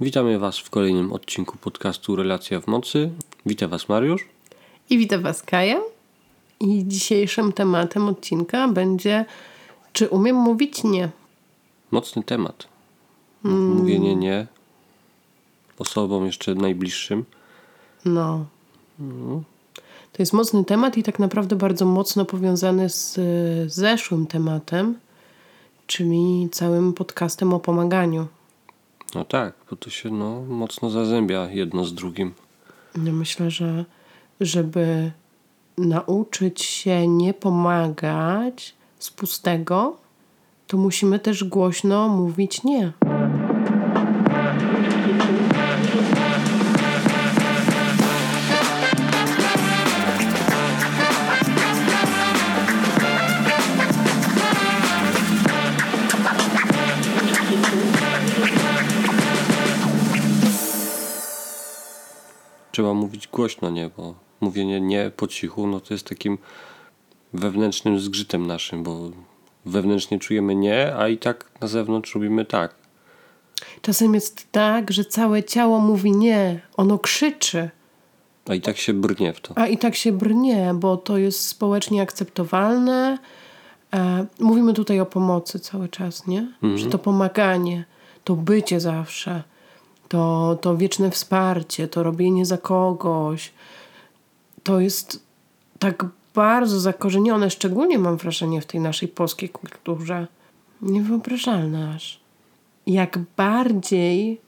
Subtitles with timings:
[0.00, 3.10] Witamy Was w kolejnym odcinku podcastu Relacja w Mocy.
[3.46, 4.28] Witam Was Mariusz.
[4.90, 5.80] I witam Was Kaja.
[6.60, 9.24] I dzisiejszym tematem odcinka będzie
[9.92, 11.08] czy umiem mówić nie?
[11.90, 12.66] Mocny temat.
[13.44, 14.46] Mówienie nie
[15.78, 17.24] osobom jeszcze najbliższym.
[18.04, 18.44] No.
[20.12, 23.18] To jest mocny temat i tak naprawdę bardzo mocno powiązany z
[23.72, 24.98] zeszłym tematem,
[25.86, 28.26] czyli całym podcastem o pomaganiu.
[29.14, 32.34] No tak, bo to się no, mocno zazębia jedno z drugim.
[33.04, 33.84] Ja myślę, że
[34.40, 35.12] żeby
[35.78, 39.96] nauczyć się nie pomagać z pustego,
[40.66, 42.92] to musimy też głośno mówić nie.
[62.72, 66.38] Trzeba mówić głośno nie, bo mówienie nie po cichu, no to jest takim
[67.32, 69.10] wewnętrznym zgrzytem naszym, bo
[69.66, 72.74] wewnętrznie czujemy nie, a i tak na zewnątrz robimy tak.
[73.82, 77.70] Czasem jest tak, że całe ciało mówi nie, ono krzyczy,
[78.48, 79.58] A i tak się brnie w to.
[79.58, 83.18] a i tak się brnie, bo to jest społecznie akceptowalne.
[83.94, 86.52] E, mówimy tutaj o pomocy cały czas, nie?
[86.74, 87.84] Że to pomaganie,
[88.24, 89.42] to bycie zawsze,
[90.10, 93.52] to, to wieczne wsparcie, to robienie za kogoś.
[94.62, 95.22] To jest
[95.78, 100.26] tak bardzo zakorzenione, szczególnie mam wrażenie w tej naszej polskiej kulturze.
[100.82, 102.20] Niewyobrażalne aż.
[102.86, 104.40] Jak bardziej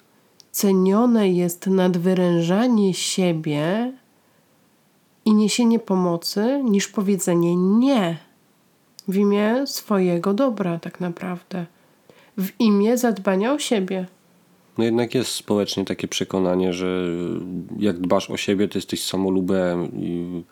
[0.50, 3.92] cenione jest nadwyrężanie siebie
[5.24, 8.18] i niesienie pomocy niż powiedzenie nie
[9.08, 11.66] w imię swojego dobra, tak naprawdę.
[12.38, 14.06] W imię zadbania o siebie.
[14.78, 17.05] No jednak jest społecznie takie przekonanie, że
[17.78, 20.42] jak dbasz o siebie, to jesteś samolubem i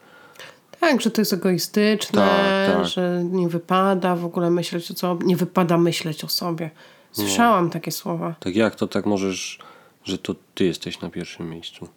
[0.81, 2.23] Tak, że to jest egoistyczne,
[2.67, 2.87] Tak, tak.
[2.87, 6.71] że nie wypada w ogóle myśleć o sobie, nie wypada myśleć o sobie.
[7.13, 8.35] Słyszałam takie słowa.
[8.41, 9.59] tak jak to tak możesz,
[10.05, 11.89] że to ty jesteś na pierwszym miejscu.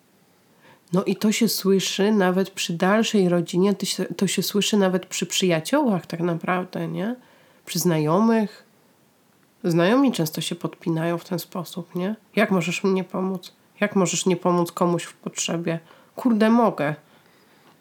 [0.94, 5.06] No i to się słyszy nawet przy dalszej rodzinie, to się, to się słyszy nawet
[5.06, 7.16] przy przyjaciołach tak naprawdę, nie?
[7.66, 8.63] Przy znajomych.
[9.64, 12.16] Znajomi często się podpinają w ten sposób, nie?
[12.36, 13.54] Jak możesz mnie pomóc?
[13.80, 15.80] Jak możesz nie pomóc komuś w potrzebie?
[16.16, 16.96] Kurde, mogę.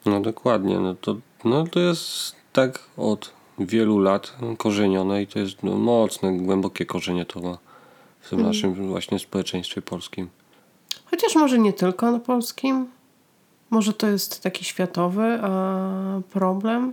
[0.06, 5.62] No dokładnie, no to, no to jest tak od wielu lat korzenione i to jest
[5.62, 7.58] no, mocne, głębokie korzenie to ma
[8.20, 10.28] w tym naszym właśnie społeczeństwie polskim.
[11.04, 12.86] Chociaż może nie tylko na polskim.
[13.70, 16.92] Może to jest taki światowy a, problem.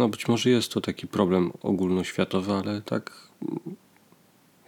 [0.00, 3.12] No być może jest to taki problem ogólnoświatowy, ale tak
[3.42, 3.76] mm,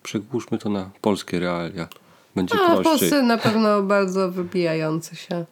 [0.02, 1.88] przegłóżmy to na polskie realia.
[2.34, 3.22] Będzie A prościej.
[3.22, 5.44] Na pewno bardzo wybijający się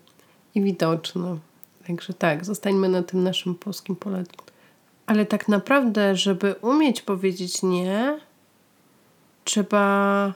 [0.55, 1.39] i widoczny.
[1.87, 4.45] Także tak, zostańmy na tym naszym polskim poletku.
[5.07, 8.21] Ale tak naprawdę, żeby umieć powiedzieć nie,
[9.45, 10.35] trzeba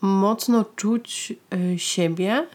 [0.00, 2.46] mocno czuć y, siebie.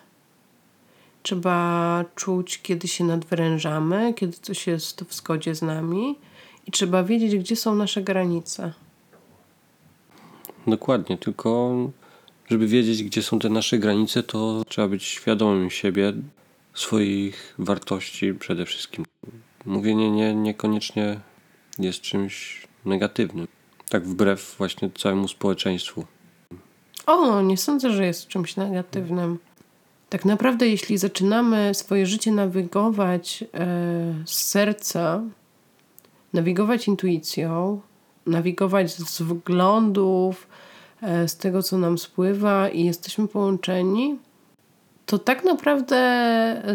[1.23, 6.16] Trzeba czuć, kiedy się nadwyrężamy, kiedy coś jest w zgodzie z nami.
[6.67, 8.73] I trzeba wiedzieć, gdzie są nasze granice.
[10.67, 11.75] Dokładnie, tylko
[12.50, 16.13] żeby wiedzieć, gdzie są te nasze granice, to trzeba być świadomym siebie,
[16.73, 19.05] swoich wartości przede wszystkim.
[19.66, 21.19] Mówienie nie niekoniecznie
[21.79, 23.47] jest czymś negatywnym.
[23.90, 26.05] Tak wbrew właśnie całemu społeczeństwu.
[27.05, 29.40] O, nie sądzę, że jest czymś negatywnym.
[30.13, 33.47] Tak naprawdę, jeśli zaczynamy swoje życie nawigować e,
[34.25, 35.22] z serca,
[36.34, 37.81] nawigować intuicją,
[38.25, 40.47] nawigować z wglądów,
[41.02, 44.18] e, z tego, co nam spływa i jesteśmy połączeni,
[45.06, 45.96] to tak naprawdę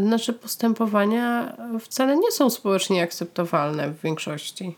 [0.00, 4.76] nasze postępowania wcale nie są społecznie akceptowalne w większości.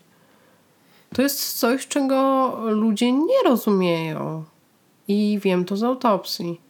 [1.15, 4.45] To jest coś, czego ludzie nie rozumieją.
[5.09, 6.70] I wiem to z autopsji.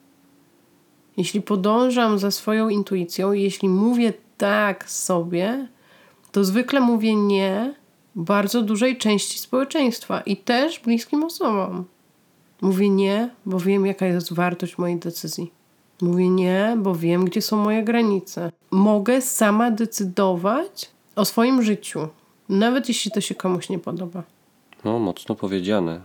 [1.21, 5.69] Jeśli podążam za swoją intuicją, jeśli mówię tak sobie,
[6.33, 7.75] to zwykle mówię nie
[8.15, 11.85] bardzo dużej części społeczeństwa i też bliskim osobom.
[12.61, 15.53] Mówię nie, bo wiem, jaka jest wartość mojej decyzji.
[16.03, 18.53] Mówię nie, bo wiem, gdzie są moje granice.
[18.71, 22.09] Mogę sama decydować o swoim życiu,
[22.49, 24.23] nawet jeśli to się komuś nie podoba.
[24.85, 26.01] No, mocno powiedziane.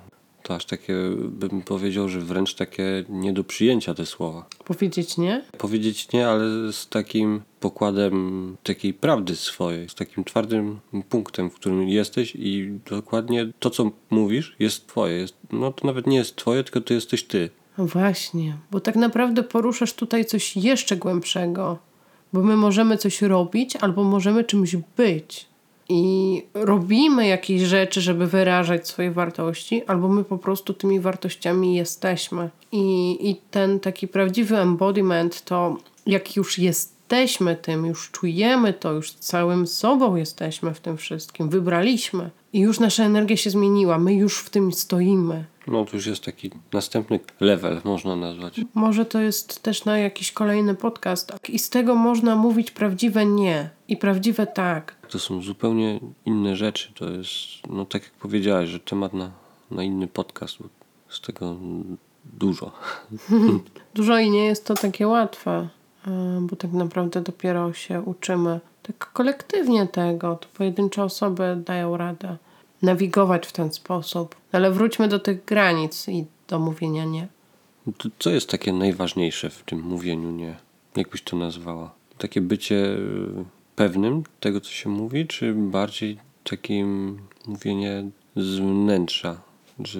[0.45, 4.45] To aż takie, bym powiedział, że wręcz takie nie do przyjęcia te słowa.
[4.65, 5.43] Powiedzieć nie?
[5.57, 11.89] Powiedzieć nie, ale z takim pokładem takiej prawdy swojej, z takim twardym punktem, w którym
[11.89, 15.15] jesteś i dokładnie to, co mówisz, jest twoje.
[15.15, 17.49] Jest, no to nawet nie jest twoje, tylko to jesteś ty.
[17.77, 21.79] No właśnie, bo tak naprawdę poruszasz tutaj coś jeszcze głębszego,
[22.33, 25.45] bo my możemy coś robić albo możemy czymś być.
[25.89, 32.49] I robimy jakieś rzeczy, żeby wyrażać swoje wartości, albo my po prostu tymi wartościami jesteśmy.
[32.71, 39.11] I, I ten taki prawdziwy embodiment to, jak już jesteśmy tym, już czujemy to, już
[39.11, 42.29] całym sobą jesteśmy w tym wszystkim, wybraliśmy.
[42.55, 45.45] I już nasza energia się zmieniła, my już w tym stoimy.
[45.67, 48.61] No to już jest taki następny level, można nazwać.
[48.73, 51.33] Może to jest też na jakiś kolejny podcast.
[51.49, 54.95] I z tego można mówić prawdziwe nie i prawdziwe tak.
[55.09, 56.93] To są zupełnie inne rzeczy.
[56.93, 57.31] To jest,
[57.69, 59.31] no tak jak powiedziałeś, że temat na,
[59.71, 60.69] na inny podcast, bo
[61.09, 61.55] z tego
[62.25, 62.71] dużo.
[63.95, 65.69] Dużo i nie jest to takie łatwe,
[66.07, 70.35] e, bo tak naprawdę dopiero się uczymy tak kolektywnie tego.
[70.35, 72.37] To pojedyncze osoby dają radę
[72.81, 74.35] nawigować w ten sposób.
[74.51, 77.27] Ale wróćmy do tych granic i do mówienia nie.
[77.97, 80.55] To, co jest takie najważniejsze w tym mówieniu nie?
[80.95, 81.95] Jak byś to nazwała?
[82.17, 83.45] Takie bycie y,
[83.75, 88.03] pewnym tego, co się mówi, czy bardziej takim mówienie
[88.35, 89.41] z wnętrza,
[89.79, 89.99] że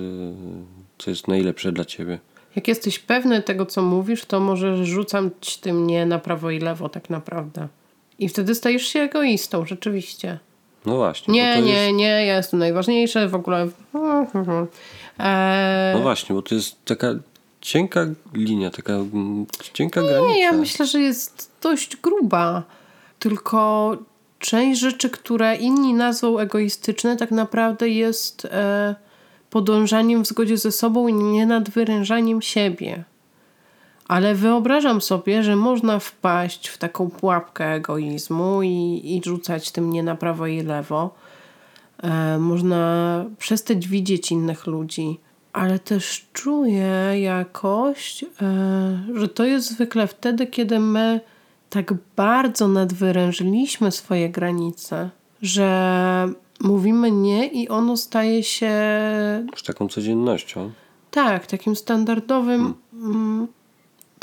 [0.97, 2.19] co jest najlepsze dla ciebie?
[2.55, 6.59] Jak jesteś pewny tego, co mówisz, to może rzucam ci tym nie na prawo i
[6.59, 7.67] lewo tak naprawdę.
[8.19, 10.39] I wtedy stajesz się egoistą, rzeczywiście.
[10.85, 11.33] No właśnie.
[11.33, 13.67] Nie, nie, jest, nie, ja jestem najważniejszy w ogóle.
[15.19, 17.07] Eee, No właśnie, bo to jest taka
[17.61, 20.33] cienka linia, taka mm, cienka granica.
[20.33, 22.63] nie, ja myślę, że jest dość gruba.
[23.19, 23.97] Tylko
[24.39, 28.95] część rzeczy, które inni nazwą egoistyczne, tak naprawdę jest e,
[29.49, 33.03] podążaniem w zgodzie ze sobą i nie nadwyrężaniem siebie.
[34.07, 40.03] Ale wyobrażam sobie, że można wpaść w taką pułapkę egoizmu i, i rzucać tym nie
[40.03, 41.15] na prawo i lewo.
[42.03, 45.19] E, można przestać widzieć innych ludzi,
[45.53, 48.27] ale też czuję jakoś, e,
[49.13, 51.19] że to jest zwykle wtedy, kiedy my
[51.69, 55.09] tak bardzo nadwyrężyliśmy swoje granice,
[55.41, 56.29] że
[56.61, 58.71] mówimy nie i ono staje się
[59.55, 60.71] Z taką codziennością.
[61.11, 63.47] tak, takim standardowym, mm,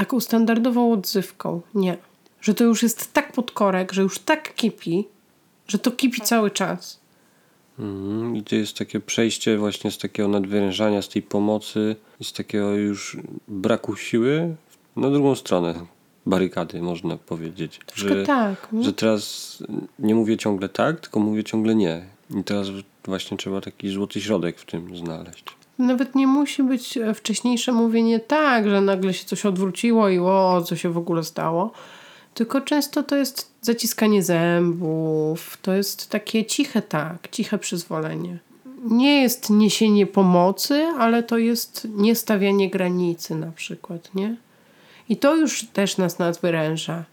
[0.03, 1.61] taką standardową odzywką.
[1.75, 1.97] Nie.
[2.41, 5.05] Że to już jest tak podkorek, że już tak kipi,
[5.69, 7.01] że to kipi cały czas.
[7.79, 8.37] Mhm.
[8.37, 12.75] I to jest takie przejście właśnie z takiego nadwyrężania, z tej pomocy i z takiego
[12.75, 13.17] już
[13.49, 14.57] braku siły
[14.97, 15.75] na drugą stronę
[16.27, 17.81] barykady, można powiedzieć.
[17.87, 18.69] Troszkę Że, tak.
[18.81, 19.59] że teraz
[19.99, 22.07] nie mówię ciągle tak, tylko mówię ciągle nie.
[22.41, 22.67] I teraz
[23.05, 25.45] właśnie trzeba taki złoty środek w tym znaleźć.
[25.83, 30.63] Nawet nie musi być e, wcześniejsze mówienie tak, że nagle się coś odwróciło i o,
[30.67, 31.73] co się w ogóle stało.
[32.35, 38.39] Tylko często to jest zaciskanie zębów, to jest takie ciche tak, ciche przyzwolenie.
[38.85, 44.37] Nie jest niesienie pomocy, ale to jest niestawianie granicy na przykład, nie?
[45.09, 47.05] I to już też nas nadwyręża.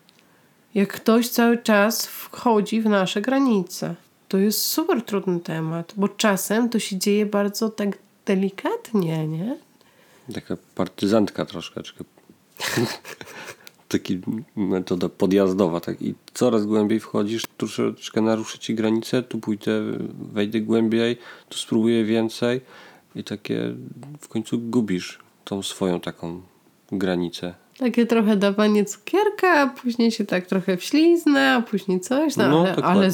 [0.73, 3.95] Jak ktoś cały czas wchodzi w nasze granice.
[4.27, 9.57] To jest super trudny temat, bo czasem to się dzieje bardzo tak delikatnie, nie?
[10.33, 12.03] Taka partyzantka troszeczkę.
[13.87, 14.19] Taki
[14.55, 15.79] metoda podjazdowa.
[15.79, 16.01] Tak.
[16.01, 19.81] I coraz głębiej wchodzisz, troszeczkę naruszę ci granicę, tu pójdę,
[20.33, 21.17] wejdę głębiej,
[21.49, 22.61] tu spróbuję więcej
[23.15, 23.75] i takie
[24.19, 26.41] w końcu gubisz tą swoją taką
[26.91, 27.53] granicę.
[27.77, 32.35] Takie trochę dawanie cukierka, a później się tak trochę wśliznę, a później coś.
[32.35, 33.11] No, No, ale, ale,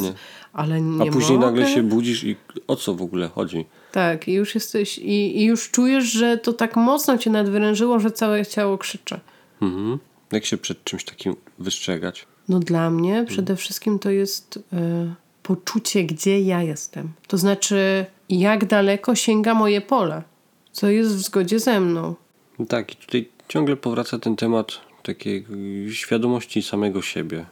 [0.54, 1.46] ale nie A później mogę.
[1.52, 2.36] nagle się budzisz i
[2.68, 3.66] o co w ogóle chodzi?
[3.96, 8.12] Tak, i już jesteś, i, i już czujesz, że to tak mocno cię nadwyrężyło, że
[8.12, 9.20] całe ciało krzyczy.
[9.62, 10.00] Mhm.
[10.32, 12.26] Jak się przed czymś takim wystrzegać?
[12.50, 17.12] No dla mnie przede wszystkim to jest e, poczucie, gdzie ja jestem.
[17.28, 20.24] To znaczy, jak daleko sięga moje pole,
[20.72, 22.16] co jest w zgodzie ze mną.
[22.60, 24.68] No tak, i tutaj ciągle powraca ten temat
[25.04, 25.46] takiej
[25.92, 27.46] świadomości samego siebie.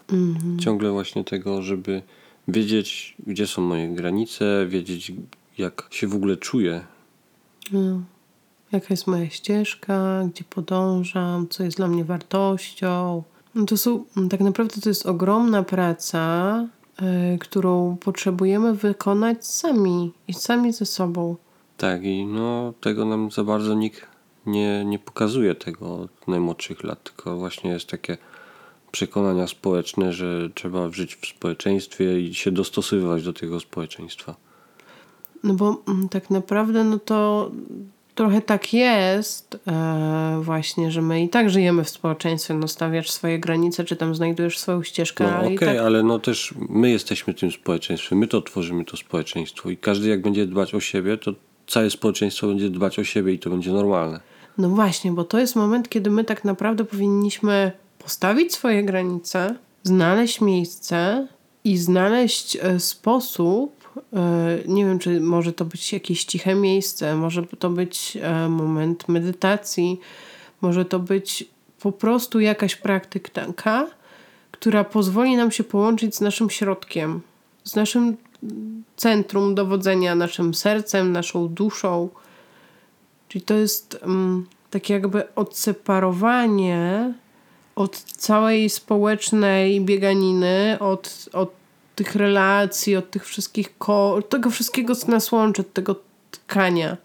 [0.60, 2.02] Ciągle właśnie tego, żeby
[2.48, 5.12] wiedzieć, gdzie są moje granice, wiedzieć,
[5.58, 6.84] jak się w ogóle czuję.
[7.72, 8.02] No.
[8.72, 13.24] Jaka jest moja ścieżka, gdzie podążam, co jest dla mnie wartością.
[13.56, 16.68] No to są, tak naprawdę to jest ogromna praca,
[17.34, 21.36] y, którą potrzebujemy wykonać sami i sami ze sobą.
[21.78, 24.08] Tak, i no tego nam za bardzo nikt
[24.46, 28.18] nie, nie pokazuje tego od najmłodszych lat, tylko właśnie jest takie
[28.92, 34.36] przekonania społeczne, że trzeba żyć w społeczeństwie i się dostosowywać do tego społeczeństwa.
[35.44, 37.52] No bo mm, tak naprawdę no to
[38.16, 43.40] trochę tak jest e, właśnie, że my i tak żyjemy w społeczeństwie, no stawiasz swoje
[43.40, 47.34] granice, czy tam znajdujesz swoją ścieżkę, No okej, i tak ale no też my jesteśmy
[47.34, 51.34] tym społeczeństwem, my to tworzymy to społeczeństwo i każdy jak będzie dbać o siebie, to
[51.68, 54.20] całe społeczeństwo będzie dbać o siebie i to będzie normalne.
[54.58, 60.42] No właśnie, bo to jest moment, kiedy my tak naprawdę powinniśmy postawić swoje granice, znaleźć
[60.42, 61.28] miejsce
[61.64, 63.83] i znaleźć e, sposób.
[64.14, 69.10] E, Nie wiem, czy może to być jakieś ciche miejsce, może to być e, moment
[69.10, 70.00] medytacji,
[70.62, 71.46] może to być
[71.80, 73.88] po prostu jakaś praktyka,
[74.52, 77.22] która pozwoli nam się połączyć z naszym środkiem,
[77.64, 78.18] z naszym
[78.96, 82.10] centrum dowodzenia, naszym sercem, naszą duszą.
[83.28, 87.14] Czyli to jest um, takie jakby odseparowanie
[87.76, 91.63] od całej społecznej bieganiny, od, od
[91.96, 95.96] tych relacji, od tych wszystkich ko- od tego wszystkiego, co nas łączy, od tego
[96.32, 96.98] tkania.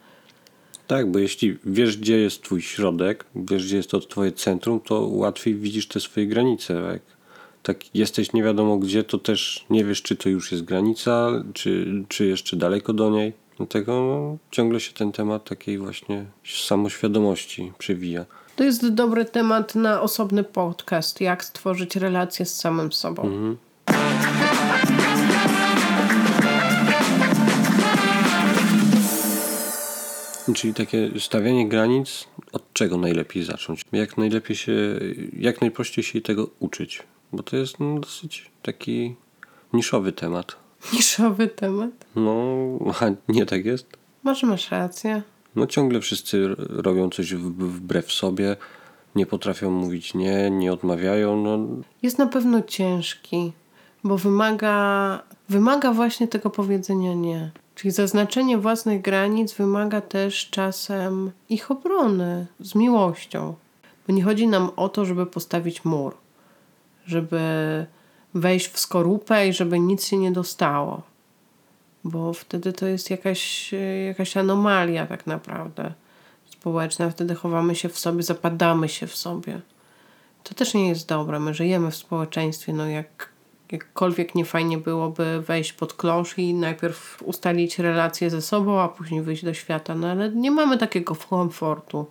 [0.87, 5.01] Tak, bo jeśli wiesz, gdzie jest twój środek, wiesz, gdzie jest to twoje centrum, to
[5.01, 6.75] łatwiej widzisz te swoje granice.
[6.75, 7.03] Jak
[7.63, 11.87] tak jesteś nie wiadomo gdzie, to też nie wiesz, czy to już jest granica, czy,
[12.09, 13.33] czy jeszcze daleko do niej.
[13.57, 18.25] Dlatego no, ciągle się ten temat takiej właśnie samoświadomości przewija.
[18.57, 23.57] To jest dobry temat na osobny podcast, jak stworzyć relacje z samym sobą.
[30.55, 33.83] Czyli takie stawianie granic, od czego najlepiej zacząć?
[33.93, 34.73] Jak najlepiej się,
[35.39, 37.03] jak najprościej się tego uczyć?
[37.33, 39.15] Bo to jest no, dosyć taki
[39.73, 40.57] niszowy temat.
[40.93, 41.91] Niszowy temat.
[42.17, 42.35] No,
[43.01, 43.87] a nie tak jest?
[44.23, 45.23] Może masz rację.
[45.57, 48.57] No ciągle wszyscy robią coś w- wbrew sobie,
[49.15, 51.43] nie potrafią mówić nie, nie odmawiają.
[51.43, 51.59] No,
[52.03, 53.53] Jest na pewno ciężki,
[54.05, 57.51] bo wymaga, wymaga właśnie tego powiedzenia nie.
[57.79, 63.55] Czyli zaznaczenie własnych granic wymaga też czasem ich obrony z miłością.
[64.07, 66.17] Bo nie chodzi nam o to, żeby postawić mur,
[67.07, 67.41] żeby
[68.35, 71.03] wejść w skorupę i żeby nic się nie dostało.
[72.05, 73.75] Bo wtedy to jest jakaś,
[74.07, 75.93] jakaś anomalia tak naprawdę
[76.51, 77.11] społeczna.
[77.11, 79.61] Wtedy chowamy się w sobie, zapadamy się w sobie.
[80.45, 81.41] To też nie jest dobre.
[81.41, 83.29] My żyjemy w społeczeństwie, no jak,
[83.73, 89.23] jakkolwiek nie fajnie byłoby wejść pod klosz i najpierw ustalić relacje ze sobą, a później
[89.23, 89.95] wyjść do świata.
[89.95, 92.07] No ale nie mamy takiego komfortu.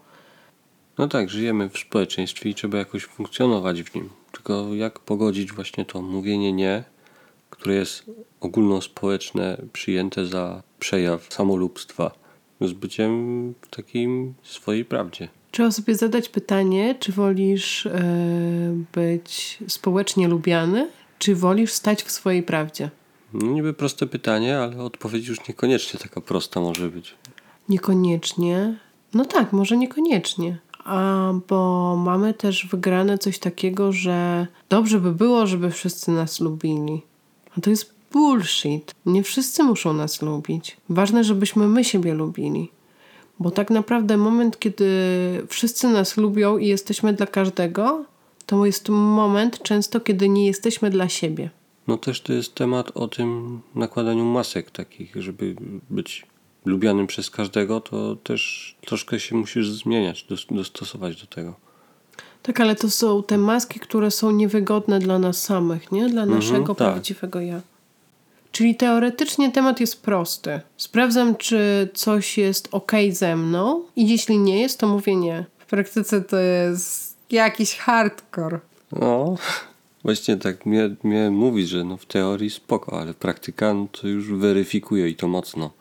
[0.98, 4.10] no tak, żyjemy w społeczeństwie i trzeba jakoś funkcjonować w nim.
[4.32, 6.84] Tylko jak pogodzić właśnie to mówienie nie,
[7.50, 8.04] które jest
[8.42, 12.12] ogólnospołeczne, przyjęte za przejaw samolubstwa,
[12.62, 15.28] z byciem w takim swojej prawdzie.
[15.52, 18.02] Trzeba sobie zadać pytanie, czy wolisz e,
[18.94, 22.90] być społecznie lubiany, czy wolisz stać w swojej prawdzie?
[23.34, 27.16] No niby proste pytanie, ale odpowiedź już niekoniecznie taka prosta może być.
[27.70, 28.78] Niekoniecznie.
[29.14, 30.58] No tak, może niekoniecznie.
[30.84, 37.02] A bo mamy też wygrane coś takiego, że dobrze by było, żeby wszyscy nas lubili.
[37.58, 38.96] A to jest bullshit.
[39.06, 40.78] Nie wszyscy muszą nas lubić.
[40.90, 42.72] Ważne, żebyśmy my siebie lubili.
[43.40, 44.88] Bo tak naprawdę moment, kiedy
[45.48, 48.06] wszyscy nas lubią i jesteśmy dla każdego,
[48.48, 51.50] to jest moment często, kiedy nie jesteśmy dla siebie.
[51.88, 55.56] No też to jest temat o tym nakładaniu masek takich, żeby
[55.90, 56.26] być
[56.66, 61.54] lubianym przez każdego, to też troszkę się musisz zmieniać, dos- dostosować do tego.
[62.44, 66.10] Tak, ale to są te maski, które są niewygodne dla nas samych, nie?
[66.10, 66.78] Dla naszego tak.
[66.78, 67.62] prawdziwego ja.
[68.52, 70.62] Czyli teoretycznie temat jest prosty.
[70.78, 75.46] Sprawdzam, czy coś jest ok ze mną i jeśli nie jest, to mówię nie.
[75.60, 78.60] W praktyce to jest jakiś hardcore.
[78.92, 79.36] No,
[80.04, 84.34] właśnie tak mnie, mnie mówi, że no w teorii spoko, ale praktyka no to już
[84.34, 85.72] weryfikuje i to mocno.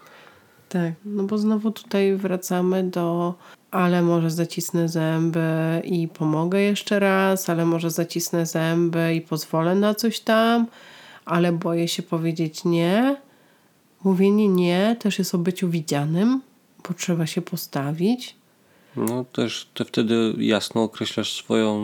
[0.69, 3.35] Tak, no bo znowu tutaj wracamy do
[3.71, 9.95] ale może zacisnę zęby i pomogę jeszcze raz, ale może zacisnę zęby i pozwolę na
[9.95, 10.67] coś tam,
[11.25, 13.17] ale boję się powiedzieć nie.
[14.05, 16.43] Mówienie nie też jest o byciu widzianym,
[16.89, 18.37] bo trzeba się postawić.
[18.97, 21.77] No też te wtedy jasno określasz swoją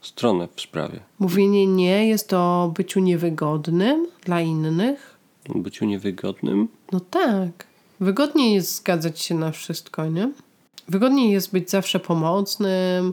[0.00, 1.00] stronę w sprawie.
[1.18, 5.18] Mówienie nie jest o byciu niewygodnym dla innych.
[5.54, 6.68] Byciu niewygodnym.
[6.92, 7.66] No tak.
[8.00, 10.30] Wygodniej jest zgadzać się na wszystko, nie?
[10.88, 13.12] Wygodniej jest być zawsze pomocnym,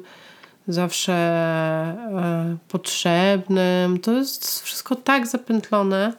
[0.67, 3.99] zawsze e, potrzebnym.
[3.99, 6.13] To jest wszystko tak zapętlone,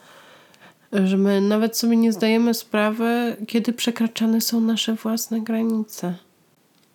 [0.93, 6.15] że my nawet sobie nie zdajemy sprawy, kiedy przekraczane są nasze własne granice.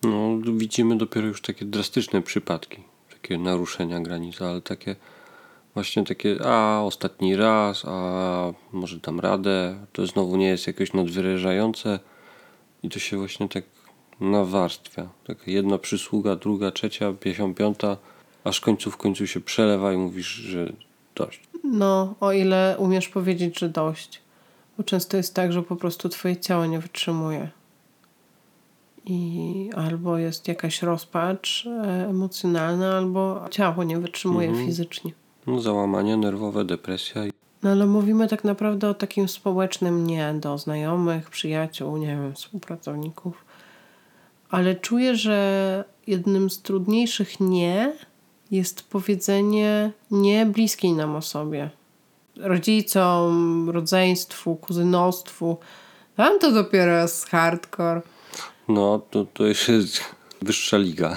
[0.02, 4.96] No widzimy dopiero już takie drastyczne przypadki, takie naruszenia granic, ale takie
[5.74, 11.98] właśnie takie, a ostatni raz, a może dam radę, to znowu nie jest jakoś nadwyrężające
[12.82, 13.64] i to się właśnie tak
[14.20, 15.08] nawarstwia.
[15.24, 17.96] Taka jedna przysługa, druga, trzecia, pięćdziesiąt piąta,
[18.44, 20.72] aż końcu w końcu się przelewa i mówisz, że
[21.14, 21.42] dość.
[21.64, 24.20] No, o ile umiesz powiedzieć, że dość.
[24.76, 27.50] Bo często jest tak, że po prostu twoje ciało nie wytrzymuje.
[29.08, 35.12] I albo jest jakaś rozpacz e, emocjonalna, albo ciało nie wytrzymuje fizycznie.
[35.46, 37.22] No, załamanie nerwowe, depresja.
[37.62, 43.44] No ale mówimy tak naprawdę o takim społecznym nie do znajomych, przyjaciół, nie wiem, współpracowników.
[44.50, 47.92] Ale czuję, że jednym z trudniejszych nie
[48.50, 51.70] jest powiedzenie nie bliskiej nam osobie.
[52.36, 55.56] Rodzicom, rodzeństwu, kuzynostwu.
[56.16, 58.02] Tam to dopiero jest hardcore.
[58.68, 60.00] No, to, to już jest
[60.42, 61.16] wyższa liga.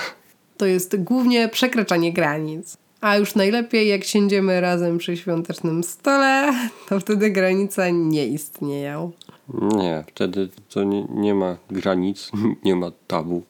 [0.57, 2.77] To jest głównie przekraczanie granic.
[3.01, 6.53] A już najlepiej, jak siędziemy razem przy świątecznym stole,
[6.89, 9.11] to wtedy granice nie istnieją.
[9.53, 12.31] Nie, wtedy to nie, nie ma granic,
[12.65, 13.43] nie ma tabu.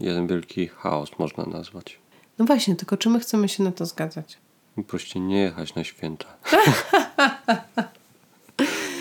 [0.00, 1.98] Jeden wielki chaos można nazwać.
[2.38, 4.38] No właśnie, tylko czy my chcemy się na to zgadzać?
[4.86, 6.26] Proście nie jechać na święta.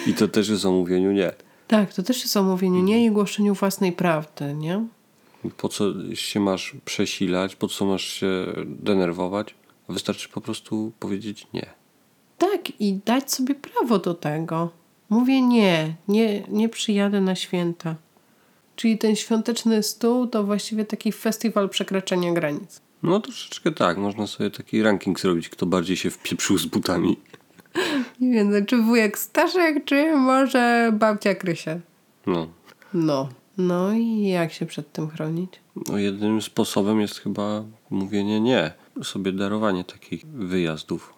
[0.08, 1.34] I to też jest o mówieniu nie.
[1.68, 4.86] Tak, to też jest o mówieniu nie i głoszeniu własnej prawdy, nie?
[5.58, 9.56] Po co się masz przesilać, po co masz się denerwować?
[9.90, 11.70] Wystarczy po prostu powiedzieć nie.
[12.38, 14.70] Tak, i dać sobie prawo do tego.
[15.10, 17.96] Mówię nie, nie, nie przyjadę na święta.
[18.76, 22.82] Czyli ten świąteczny stół to właściwie taki festiwal przekraczania granic.
[23.04, 27.18] No troszeczkę tak, można sobie taki ranking zrobić, kto bardziej się wpieprzył z butami.
[28.20, 31.80] Nie wiem, czy wujek Staszek, czy może babcia Krysia.
[32.28, 32.48] No.
[32.94, 33.30] No.
[33.58, 35.52] No i jak się przed tym chronić?
[35.88, 38.74] No jedynym sposobem jest chyba mówienie nie.
[39.04, 41.14] Sobie darowanie takich wyjazdów.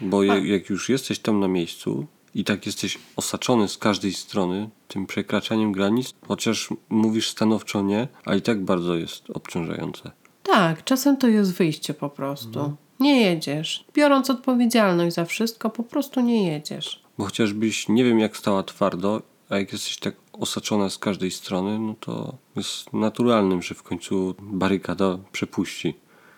[0.00, 4.70] Bo je, jak już jesteś tam na miejscu i tak jesteś osaczony z każdej strony
[4.88, 10.10] tym przekraczaniem granic, chociaż mówisz stanowczo nie, a i tak bardzo jest obciążające.
[10.42, 12.76] Tak, czasem to jest wyjście po prostu.
[13.00, 13.84] Nie jedziesz.
[13.94, 17.02] Biorąc odpowiedzialność za wszystko, po prostu nie jedziesz.
[17.18, 21.78] Bo chociażbyś nie wiem jak stała twardo, a jak jesteś tak osaczona z każdej strony,
[21.78, 25.94] no to jest naturalnym, że w końcu barykada przepuści.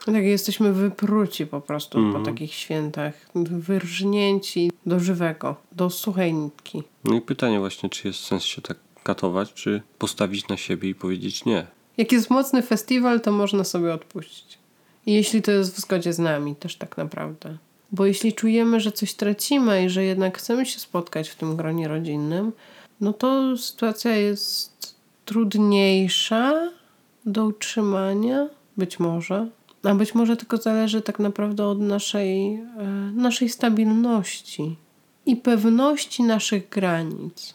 [0.06, 3.14] Tak, jesteśmy wypruci po prostu po takich świętach.
[3.34, 6.82] Wyrżnięci do żywego, do suchej nitki.
[7.04, 10.94] No i pytanie właśnie, czy jest sens się tak katować, czy postawić na siebie i
[10.94, 11.66] powiedzieć nie.
[11.96, 14.58] Jak jest mocny festiwal, to można sobie odpuścić.
[15.12, 17.56] Jeśli to jest w zgodzie z nami, też tak naprawdę.
[17.92, 21.88] Bo jeśli czujemy, że coś tracimy i że jednak chcemy się spotkać w tym gronie
[21.88, 22.52] rodzinnym,
[23.00, 24.94] no to sytuacja jest
[25.24, 26.70] trudniejsza
[27.26, 29.46] do utrzymania, być może.
[29.82, 32.62] A być może tylko zależy tak naprawdę od naszej, e,
[33.14, 34.76] naszej stabilności
[35.26, 37.54] i pewności naszych granic.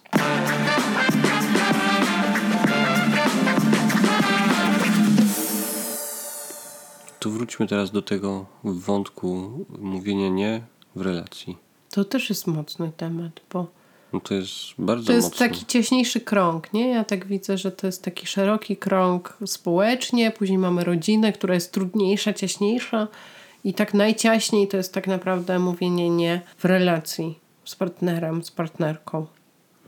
[7.24, 10.62] To wróćmy teraz do tego wątku mówienia nie
[10.96, 11.58] w relacji.
[11.90, 13.68] To też jest mocny temat, bo
[14.14, 15.50] No to jest bardzo To jest mocne.
[15.50, 16.90] taki cieśniejszy krąg, nie?
[16.90, 21.72] Ja tak widzę, że to jest taki szeroki krąg społecznie, później mamy rodzinę, która jest
[21.72, 23.08] trudniejsza, cieśniejsza
[23.64, 29.26] i tak najciaśniej to jest tak naprawdę mówienie nie w relacji z partnerem, z partnerką.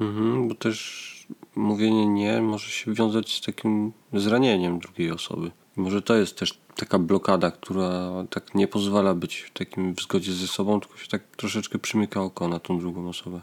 [0.01, 1.14] Mhm, bo też
[1.55, 5.51] mówienie nie może się wiązać z takim zranieniem drugiej osoby.
[5.75, 10.33] Może to jest też taka blokada, która tak nie pozwala być w takim w zgodzie
[10.33, 13.41] ze sobą, tylko się tak troszeczkę przymyka oko na tą drugą osobę.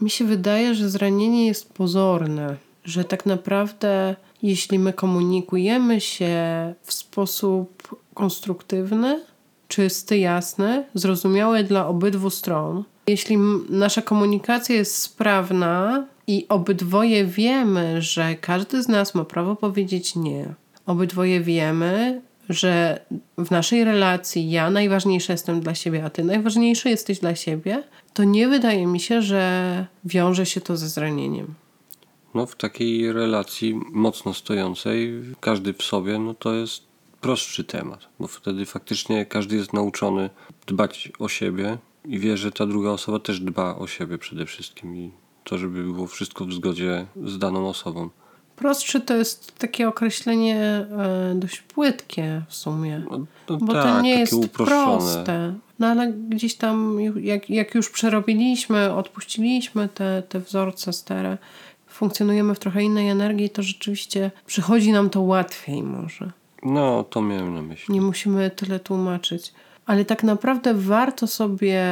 [0.00, 6.34] Mi się wydaje, że zranienie jest pozorne, że tak naprawdę jeśli my komunikujemy się
[6.82, 9.24] w sposób konstruktywny,
[9.68, 13.36] czysty, jasny, zrozumiały dla obydwu stron, jeśli
[13.68, 20.54] nasza komunikacja jest sprawna i obydwoje wiemy, że każdy z nas ma prawo powiedzieć nie,
[20.86, 23.00] obydwoje wiemy, że
[23.38, 27.82] w naszej relacji ja najważniejsza jestem dla siebie, a ty najważniejszy jesteś dla siebie,
[28.14, 31.54] to nie wydaje mi się, że wiąże się to ze zranieniem.
[32.34, 36.82] No w takiej relacji mocno stojącej, każdy w sobie, no to jest
[37.20, 40.30] prostszy temat, bo wtedy faktycznie każdy jest nauczony
[40.66, 44.96] dbać o siebie i wie, że ta druga osoba też dba o siebie przede wszystkim
[44.96, 45.10] i
[45.44, 48.10] to, żeby było wszystko w zgodzie z daną osobą.
[48.56, 53.02] Prostszy to jest takie określenie e, dość płytkie w sumie.
[53.10, 54.98] No, no Bo tak, to nie jest uproszczone.
[54.98, 55.54] proste.
[55.78, 61.38] No ale gdzieś tam, jak, jak już przerobiliśmy, odpuściliśmy te, te wzorce stare,
[61.86, 66.32] funkcjonujemy w trochę innej energii, to rzeczywiście przychodzi nam to łatwiej może.
[66.62, 67.94] No, to miałem na myśli.
[67.94, 69.52] Nie musimy tyle tłumaczyć.
[69.86, 71.84] Ale tak naprawdę warto sobie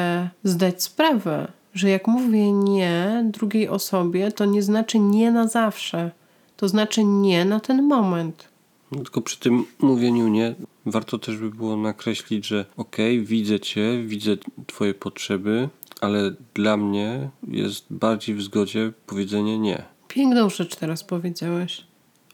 [0.44, 6.10] zdać sprawę, że jak mówię nie drugiej osobie, to nie znaczy nie na zawsze.
[6.56, 8.48] To znaczy nie na ten moment.
[8.90, 10.54] Tylko przy tym mówieniu nie,
[10.86, 15.68] warto też by było nakreślić, że okej, widzę cię, widzę twoje potrzeby,
[16.00, 19.82] ale dla mnie jest bardziej w zgodzie powiedzenie nie.
[20.08, 21.86] Piękną rzecz teraz powiedziałeś.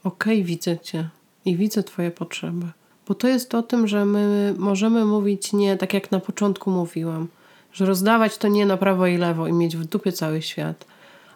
[0.03, 1.09] okej, widzę cię
[1.45, 2.65] i widzę twoje potrzeby.
[3.07, 7.27] Bo to jest o tym, że my możemy mówić nie, tak jak na początku mówiłam,
[7.73, 10.85] że rozdawać to nie na prawo i lewo i mieć w dupie cały świat.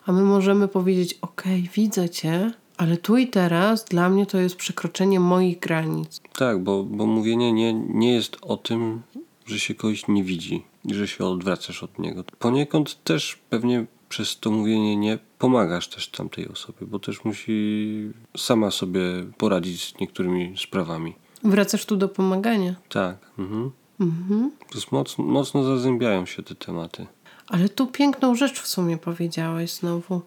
[0.06, 4.56] A my możemy powiedzieć, okej, widzę cię, ale tu i teraz dla mnie to jest
[4.56, 6.22] przekroczenie moich granic.
[6.34, 9.02] Tak, bo, bo mówienie nie, nie jest o tym,
[9.46, 12.24] że się kogoś nie widzi i że się odwracasz od niego.
[12.40, 18.72] Poniekąd też pewnie przez to mówienie nie pomagasz też tamtej osobie, bo też musi sama
[18.72, 19.02] sobie
[19.38, 21.14] poradzić z niektórymi sprawami.
[21.46, 22.76] Wracasz tu do pomagania.
[22.90, 23.18] Tak.
[23.40, 23.72] Mhm.
[24.00, 24.52] Mhm.
[24.72, 27.08] To jest mocno, mocno zazębiają się te tematy.
[27.48, 30.22] Ale tu piękną rzecz w sumie powiedziałeś znowu,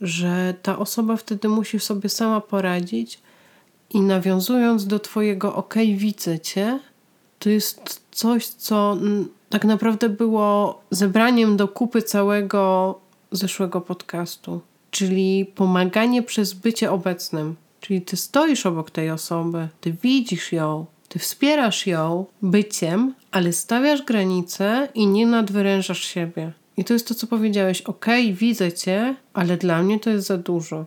[0.00, 3.20] że ta osoba wtedy musi sobie sama poradzić
[3.90, 6.80] i nawiązując do twojego okej, widzę cię,
[7.38, 8.96] to jest coś, co
[9.48, 12.94] tak naprawdę było zebraniem do kupy całego
[13.32, 14.60] zeszłego podcastu.
[14.90, 17.56] Czyli pomaganie przez bycie obecnym.
[17.84, 24.02] Czyli ty stoisz obok tej osoby, ty widzisz ją, ty wspierasz ją byciem, ale stawiasz
[24.02, 26.52] granice i nie nadwyrężasz siebie.
[26.76, 27.82] I to jest to, co powiedziałeś.
[27.82, 30.84] Okej, widzę cię, ale dla mnie to jest za dużo.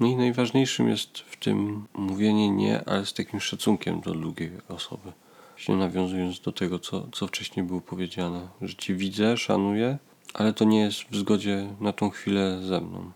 [0.00, 5.12] No i najważniejszym jest w tym mówienie nie, ale z takim szacunkiem do drugiej osoby.
[5.56, 9.98] Właśnie nawiązując do tego, co, co wcześniej było powiedziane, że cię widzę, szanuję,
[10.34, 13.10] ale to nie jest w zgodzie na tą chwilę ze mną.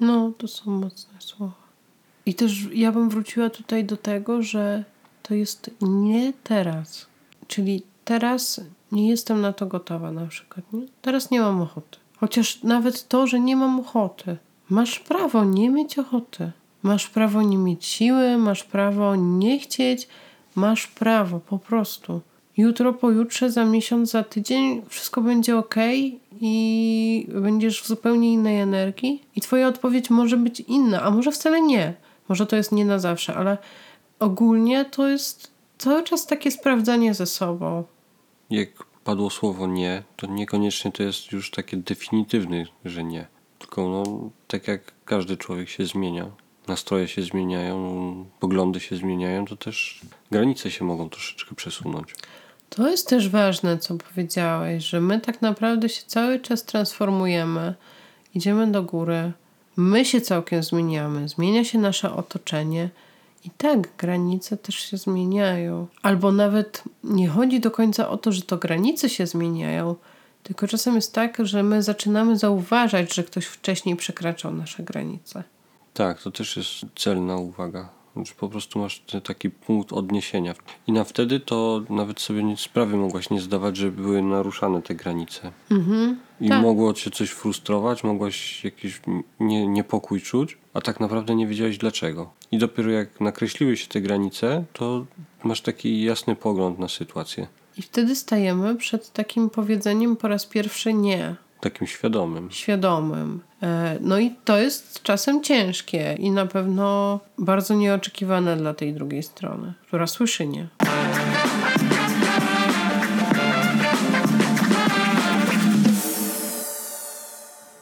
[0.00, 1.69] No, to są mocne słowa.
[2.26, 4.84] I też ja bym wróciła tutaj do tego, że
[5.22, 7.06] to jest nie teraz.
[7.46, 8.60] Czyli teraz
[8.92, 10.72] nie jestem na to gotowa na przykład.
[10.72, 10.86] Nie?
[11.02, 11.98] Teraz nie mam ochoty.
[12.16, 14.36] Chociaż nawet to, że nie mam ochoty.
[14.68, 16.52] Masz prawo nie mieć ochoty.
[16.82, 20.08] Masz prawo nie mieć siły, masz prawo nie chcieć,
[20.54, 22.20] masz prawo po prostu.
[22.56, 25.74] Jutro, pojutrze, za miesiąc, za tydzień wszystko będzie ok
[26.40, 29.22] i będziesz w zupełnie innej energii.
[29.36, 31.94] I Twoja odpowiedź może być inna, a może wcale nie.
[32.30, 33.58] Może to jest nie na zawsze, ale
[34.18, 37.84] ogólnie to jest cały czas takie sprawdzanie ze sobą.
[38.50, 38.68] Jak
[39.04, 43.26] padło słowo nie, to niekoniecznie to jest już takie definitywne, że nie.
[43.58, 46.30] Tylko no, tak jak każdy człowiek się zmienia,
[46.68, 52.14] nastroje się zmieniają, poglądy się zmieniają, to też granice się mogą troszeczkę przesunąć.
[52.68, 57.74] To jest też ważne, co powiedziałeś, że my tak naprawdę się cały czas transformujemy,
[58.34, 59.32] idziemy do góry,
[59.76, 62.90] my się całkiem zmieniamy, zmienia się nasze otoczenie
[63.44, 65.86] i tak granice też się zmieniają.
[66.02, 69.94] Albo nawet nie chodzi do końca o to, że to granice się zmieniają,
[70.42, 75.44] tylko czasem jest tak, że my zaczynamy zauważać, że ktoś wcześniej przekraczał nasze granice.
[75.94, 77.99] Tak, to też jest celna uwaga.
[78.16, 80.54] Że po prostu masz taki punkt odniesienia.
[80.86, 85.52] I na wtedy to nawet sobie sprawy mogłaś nie zdawać, że były naruszane te granice.
[86.40, 86.62] I tak.
[86.62, 89.00] mogło cię coś frustrować, mogłaś jakiś
[89.40, 92.30] nie, niepokój czuć, a tak naprawdę nie wiedziałeś dlaczego.
[92.52, 95.06] I dopiero jak nakreśliły się te granice, to
[95.44, 97.46] masz taki jasny pogląd na sytuację.
[97.78, 101.36] I wtedy stajemy przed takim powiedzeniem po raz pierwszy nie.
[101.60, 102.50] Takim świadomym.
[102.50, 103.40] świadomym.
[103.62, 109.22] E, No i to jest czasem ciężkie i na pewno bardzo nieoczekiwane dla tej drugiej
[109.22, 110.68] strony, która słyszy nie.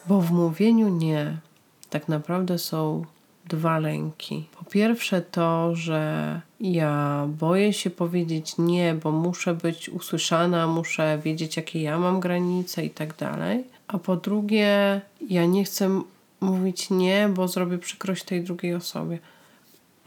[0.07, 1.37] Bo w mówieniu nie
[1.89, 3.05] tak naprawdę są
[3.45, 4.45] dwa lęki.
[4.59, 11.57] Po pierwsze to, że ja boję się powiedzieć nie, bo muszę być usłyszana, muszę wiedzieć,
[11.57, 13.63] jakie ja mam granice i tak dalej.
[13.87, 16.01] A po drugie, ja nie chcę
[16.41, 19.19] mówić nie, bo zrobię przykrość tej drugiej osobie.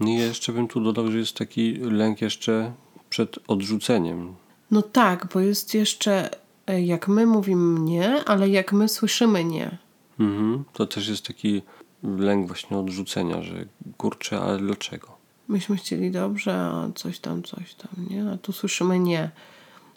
[0.00, 2.72] No I jeszcze bym tu dodał, że jest taki lęk jeszcze
[3.10, 4.34] przed odrzuceniem.
[4.70, 6.30] No tak, bo jest jeszcze
[6.66, 9.78] e, jak my mówimy nie, ale jak my słyszymy nie.
[10.20, 10.64] Mhm.
[10.72, 11.62] To też jest taki
[12.02, 13.64] lęk właśnie odrzucenia, że
[13.96, 15.08] kurczę, ale dlaczego?
[15.48, 18.30] Myśmy chcieli dobrze, a coś tam, coś tam, nie?
[18.30, 19.30] A tu słyszymy nie.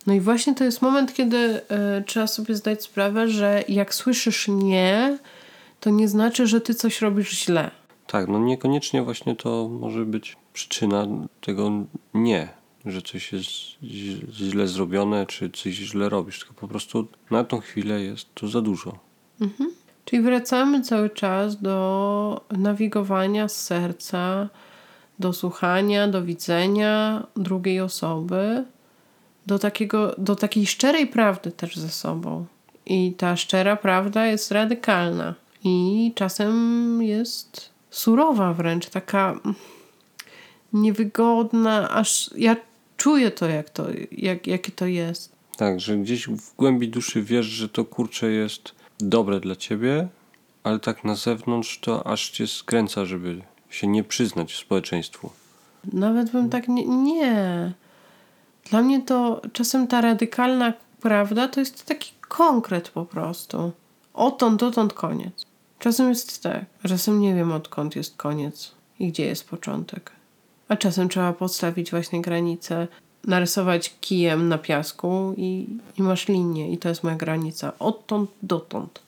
[0.07, 4.47] No i właśnie to jest moment, kiedy e, trzeba sobie zdać sprawę, że jak słyszysz
[4.47, 5.17] nie,
[5.79, 7.71] to nie znaczy, że ty coś robisz źle.
[8.07, 11.07] Tak, no niekoniecznie właśnie to może być przyczyna
[11.41, 11.71] tego
[12.13, 12.49] nie,
[12.85, 13.49] że coś jest
[14.31, 18.61] źle zrobione, czy coś źle robisz, tylko po prostu na tą chwilę jest to za
[18.61, 18.99] dużo.
[20.05, 24.49] Czyli wracamy cały czas do nawigowania z serca,
[25.19, 28.65] do słuchania, do widzenia drugiej osoby,
[29.45, 32.45] do, takiego, do takiej szczerej prawdy też ze sobą.
[32.85, 39.39] I ta szczera prawda jest radykalna i czasem jest surowa wręcz, taka
[40.73, 42.55] niewygodna, aż ja
[42.97, 45.35] czuję to, jak to jak, jakie to jest.
[45.57, 50.07] Tak, że gdzieś w głębi duszy wiesz, że to kurcze jest dobre dla ciebie,
[50.63, 55.29] ale tak na zewnątrz to aż cię skręca, żeby się nie przyznać społeczeństwu.
[55.93, 57.73] Nawet bym tak nie, nie.
[58.69, 63.71] Dla mnie to czasem ta radykalna prawda to jest taki konkret po prostu.
[64.13, 65.45] Odtąd, dotąd koniec.
[65.79, 70.11] Czasem jest tak, czasem nie wiem odkąd jest koniec i gdzie jest początek.
[70.67, 72.87] A czasem trzeba postawić właśnie granicę,
[73.27, 77.71] narysować kijem na piasku i, i masz linię i to jest moja granica.
[77.79, 79.01] Odtąd, dotąd.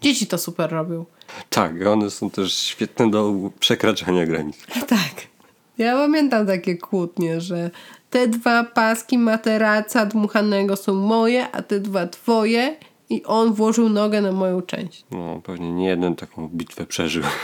[0.00, 1.04] Dzieci to super robią.
[1.50, 4.56] Tak, one są też świetne do przekraczania granic.
[4.88, 5.32] Tak.
[5.78, 7.70] Ja pamiętam takie kłótnie, że
[8.10, 12.76] te dwa paski materaca dmuchanego są moje, a te dwa twoje
[13.10, 15.04] i on włożył nogę na moją część.
[15.10, 17.22] No, pewnie nie jeden taką bitwę przeżył.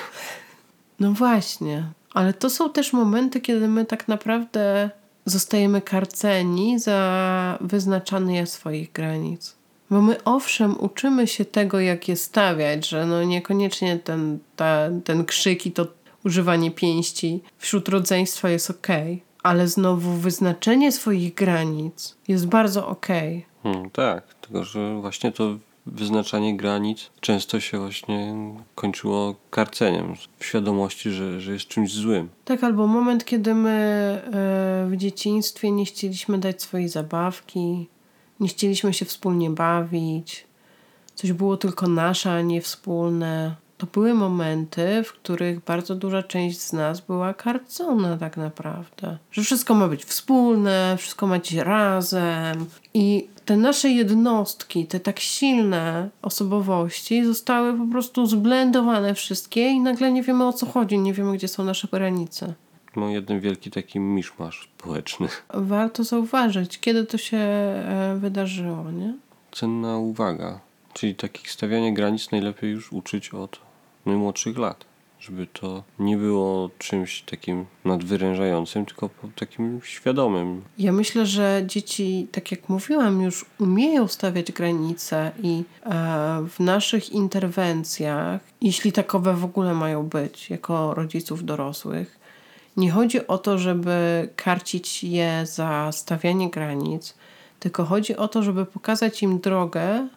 [1.01, 1.85] No właśnie.
[2.15, 4.91] Ale to są też momenty, kiedy my tak naprawdę
[5.29, 9.57] zostajemy karceni za wyznaczanie swoich granic.
[9.91, 15.25] Bo my owszem uczymy się tego, jak je stawiać, że no niekoniecznie ten, ta, ten
[15.25, 15.87] krzyk i to
[16.25, 23.47] używanie pięści wśród rodzeństwa jest okej, ale znowu wyznaczenie swoich granic jest bardzo okej.
[23.63, 25.57] Hmm, tak, tylko że właśnie to
[25.93, 28.35] wyznaczanie granic często się właśnie
[28.75, 32.29] kończyło karceniem w świadomości, że, że jest czymś złym.
[32.45, 37.89] Tak, albo moment, kiedy my e, w dzieciństwie nie chcieliśmy dać swojej zabawki,
[38.41, 40.47] nie chcieliśmy się wspólnie bawić,
[41.15, 43.55] coś było tylko nasze, a nie wspólne.
[43.79, 49.19] To były momenty, w których bardzo duża część z nas była karcona tak naprawdę.
[49.33, 52.67] Że wszystko ma być wspólne, wszystko ma być razem.
[52.95, 60.13] I te nasze jednostki, te tak silne osobowości zostały po prostu zblendowane wszystkie i nagle
[60.13, 62.55] nie wiemy o co chodzi, nie wiemy gdzie są nasze granice.
[62.97, 65.29] No jeden wielki taki miszmasz społeczny.
[65.55, 69.15] Warto zauważyć, kiedy to się e, wydarzyło, nie?
[69.53, 70.61] Cenna uwaga.
[70.93, 73.59] Czyli takich stawiania granic najlepiej już uczyć od
[74.07, 74.85] najmłodszych lat.
[75.21, 80.63] Żeby to nie było czymś takim nadwyrężającym, tylko takim świadomym.
[80.79, 87.11] Ja myślę, że dzieci, tak jak mówiłam, już umieją stawiać granice i e, w naszych
[87.11, 92.19] interwencjach, jeśli takowe w ogóle mają być, jako rodziców dorosłych,
[92.77, 97.15] nie chodzi o to, żeby karcić je za stawianie granic,
[97.61, 100.09] tylko chodzi o to, żeby pokazać im drogę,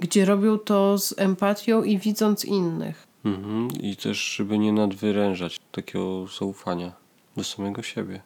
[0.00, 3.07] gdzie robią to z empatią i widząc innych.
[3.24, 3.68] Mhm.
[3.80, 6.92] I też, żeby nie nadwyrężać takiego zaufania
[7.36, 8.22] do samego siebie.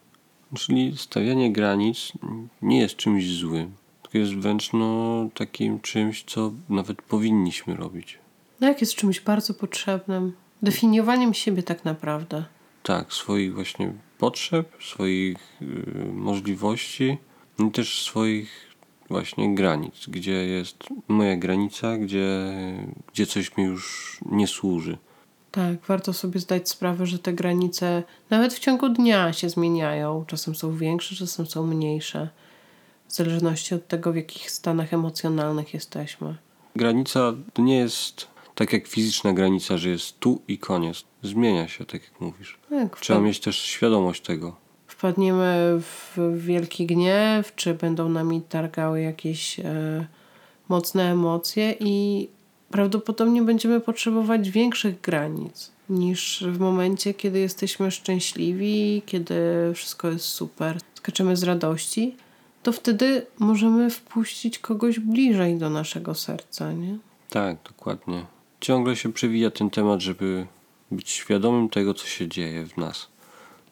[0.55, 2.11] Czyli stawianie granic
[2.61, 8.19] nie jest czymś złym, tylko jest wręcz no, takim czymś, co nawet powinniśmy robić.
[8.61, 12.45] No jak jest czymś bardzo potrzebnym, definiowaniem siebie tak naprawdę.
[12.83, 17.17] Tak, swoich właśnie potrzeb, swoich y, możliwości
[17.59, 18.72] i też swoich
[19.09, 22.53] właśnie granic, gdzie jest moja granica, gdzie,
[23.13, 24.97] gdzie coś mi już nie służy.
[25.51, 30.25] Tak, warto sobie zdać sprawę, że te granice nawet w ciągu dnia się zmieniają.
[30.27, 32.29] Czasem są większe, czasem są mniejsze.
[33.07, 36.35] W zależności od tego, w jakich stanach emocjonalnych jesteśmy.
[36.75, 41.03] Granica nie jest tak jak fizyczna granica, że jest tu i koniec.
[41.23, 42.57] Zmienia się, tak jak mówisz.
[42.69, 44.55] Tak, Trzeba wpad- mieć też świadomość tego.
[45.03, 50.05] Wpadniemy w wielki gniew, czy będą nami targały jakieś e,
[50.69, 52.27] mocne emocje i
[52.71, 59.35] prawdopodobnie będziemy potrzebować większych granic niż w momencie, kiedy jesteśmy szczęśliwi, kiedy
[59.75, 62.15] wszystko jest super, skaczemy z radości,
[62.63, 66.97] to wtedy możemy wpuścić kogoś bliżej do naszego serca, nie?
[67.29, 68.25] Tak, dokładnie.
[68.61, 70.47] Ciągle się przewija ten temat, żeby
[70.91, 73.12] być świadomym tego, co się dzieje w nas.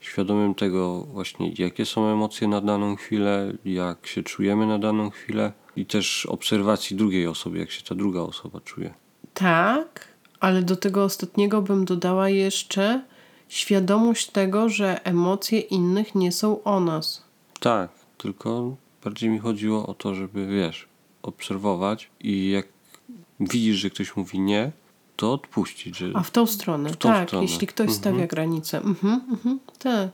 [0.02, 5.52] Świadomym tego właśnie, jakie są emocje na daną chwilę, jak się czujemy na daną chwilę
[5.76, 8.94] i też obserwacji drugiej osoby, jak się ta druga osoba czuje.
[9.34, 10.08] Tak,
[10.40, 13.04] ale do tego ostatniego bym dodała jeszcze
[13.50, 17.24] świadomość tego, że emocje innych nie są o nas.
[17.60, 20.88] Tak, tylko bardziej mi chodziło o to, żeby wiesz,
[21.22, 22.68] obserwować i jak
[23.40, 24.72] widzisz, że ktoś mówi nie,
[25.22, 27.46] to odpuścić, że A w tą stronę, W tą tak, stronę.
[27.46, 28.00] jeśli ktoś Mhm.
[28.00, 28.78] stawia granicę.
[28.78, 30.10] Mhm, mhm, tak.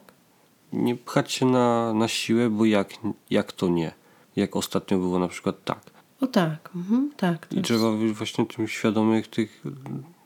[0.74, 2.94] nie pchać się na, na siłę, bo jak,
[3.30, 3.92] jak to nie?
[4.36, 5.80] Jak ostatnio było na przykład tak.
[6.22, 7.48] O tak, mhm, tak.
[7.52, 9.64] I trzeba być właśnie tym świadomych tych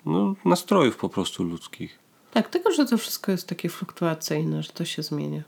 [0.06, 2.00] no, nastrojów po prostu ludzkich.
[2.32, 5.44] Tak, tylko że to wszystko jest takie fluktuacyjne, że to się zmienia.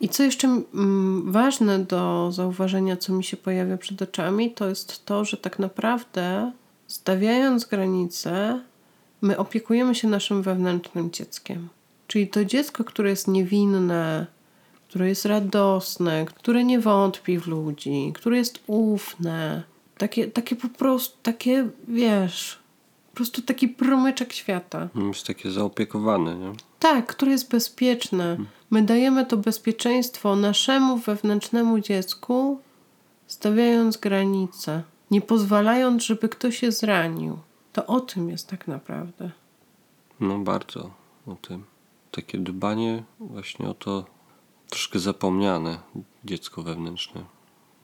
[0.00, 5.04] I co jeszcze mm, ważne do zauważenia, co mi się pojawia przed oczami, to jest
[5.06, 6.52] to, że tak naprawdę
[6.88, 8.60] stawiając granice,
[9.22, 11.68] my opiekujemy się naszym wewnętrznym dzieckiem.
[12.06, 14.26] Czyli to dziecko, które jest niewinne,
[14.88, 19.62] które jest radosne, które nie wątpi w ludzi, które jest ufne,
[19.98, 22.58] takie, takie po prostu, takie wiesz,
[23.10, 24.88] po prostu taki promyczek świata.
[25.08, 26.52] Jest takie zaopiekowane, nie?
[26.78, 28.36] Tak, które jest bezpieczne.
[28.70, 32.60] My dajemy to bezpieczeństwo naszemu wewnętrznemu dziecku,
[33.26, 37.38] stawiając granice, nie pozwalając, żeby ktoś się zranił.
[37.72, 39.30] To o tym jest tak naprawdę.
[40.20, 40.90] No bardzo
[41.26, 41.64] o tym.
[42.10, 44.04] Takie dbanie właśnie o to
[44.70, 45.78] troszkę zapomniane
[46.24, 47.24] dziecko wewnętrzne.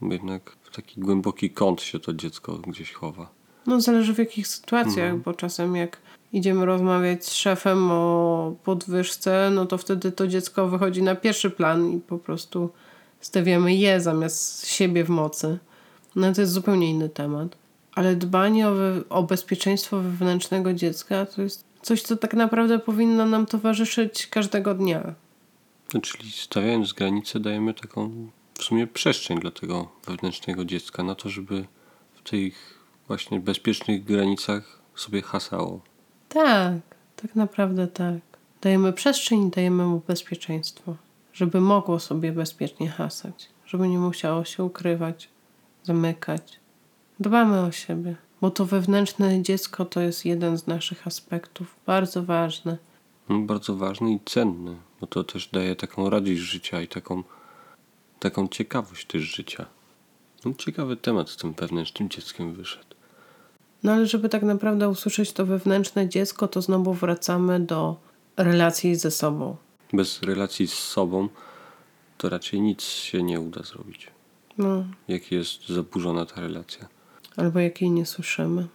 [0.00, 3.30] Bo Jednak w taki głęboki kąt się to dziecko gdzieś chowa.
[3.66, 5.98] No zależy w jakich sytuacjach, bo czasem jak
[6.32, 11.92] idziemy rozmawiać z szefem o podwyżce, no to wtedy to dziecko wychodzi na pierwszy plan
[11.92, 12.70] i po prostu
[13.20, 15.58] stawiamy je zamiast siebie w mocy.
[16.16, 17.56] No to jest zupełnie inny temat.
[17.94, 23.26] Ale dbanie o, we, o bezpieczeństwo wewnętrznego dziecka to jest coś, co tak naprawdę powinno
[23.26, 25.14] nam towarzyszyć każdego dnia.
[25.94, 31.28] No, czyli stawiając granice dajemy taką w sumie przestrzeń dla tego wewnętrznego dziecka na to,
[31.28, 31.64] żeby
[32.14, 35.80] w tych właśnie bezpiecznych granicach sobie hasało.
[36.28, 36.80] Tak,
[37.16, 38.20] tak naprawdę tak.
[38.60, 40.96] Dajemy przestrzeń i dajemy mu bezpieczeństwo,
[41.32, 45.28] żeby mogło sobie bezpiecznie hasać, żeby nie musiało się ukrywać,
[45.84, 46.60] zamykać.
[47.20, 52.78] Dbamy o siebie, bo to wewnętrzne dziecko to jest jeden z naszych aspektów, bardzo ważny.
[53.28, 57.22] No, bardzo ważny i cenny, bo to też daje taką radość życia i taką,
[58.20, 59.66] taką ciekawość też życia.
[60.44, 62.94] No, ciekawy temat z tym wewnętrznym dzieckiem wyszedł.
[63.82, 67.96] No ale żeby tak naprawdę usłyszeć to wewnętrzne dziecko, to znowu wracamy do
[68.36, 69.56] relacji ze sobą.
[69.92, 71.28] Bez relacji z sobą
[72.18, 74.13] to raczej nic się nie uda zrobić.
[74.58, 76.88] No, Jak jest zaburzona ta relacja.
[77.36, 78.66] albo jakiej nie słyszymy.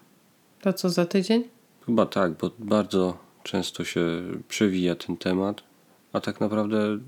[0.61, 1.43] To co za tydzień?
[1.85, 4.05] Chyba tak, bo bardzo często się
[4.47, 5.63] przewija ten temat,
[6.13, 6.99] a tak naprawdę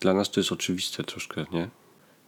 [0.00, 1.68] dla nas to jest oczywiste troszkę, nie?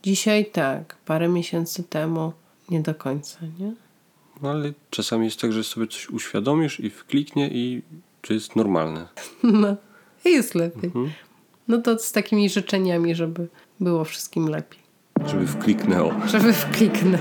[0.02, 2.32] Dzisiaj tak, parę miesięcy temu
[2.70, 3.74] nie do końca, nie?
[4.42, 7.82] No ale czasami jest tak, że sobie coś uświadomisz i wkliknie i
[8.22, 9.08] to jest normalne.
[9.42, 9.76] No,
[10.24, 10.90] jest lepiej.
[11.68, 13.48] No to z takimi życzeniami, żeby
[13.80, 14.80] było wszystkim lepiej.
[15.26, 16.12] Żeby wkliknęło.
[16.26, 17.18] Żeby wkliknę.